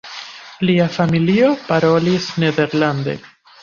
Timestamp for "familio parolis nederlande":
0.95-3.21